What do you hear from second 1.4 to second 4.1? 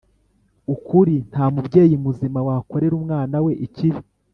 mubyeyi muzima wakorera umwana we ikibi